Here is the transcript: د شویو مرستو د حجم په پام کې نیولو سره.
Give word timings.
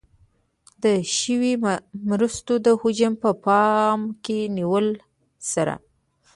د 0.83 0.85
شویو 1.17 1.59
مرستو 2.09 2.53
د 2.65 2.67
حجم 2.81 3.13
په 3.23 3.29
پام 3.45 3.99
کې 4.25 4.39
نیولو 4.55 4.93
سره. 5.51 5.73